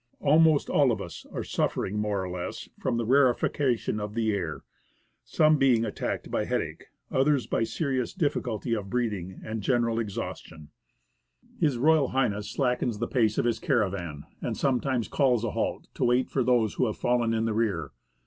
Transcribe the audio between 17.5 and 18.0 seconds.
rear.